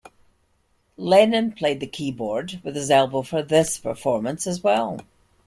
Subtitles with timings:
[0.97, 5.01] Lennon played the keyboard with his elbow for this performance as well.